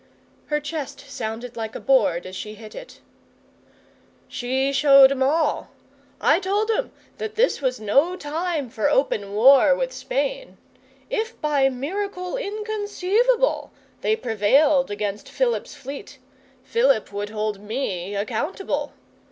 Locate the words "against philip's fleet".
14.89-16.17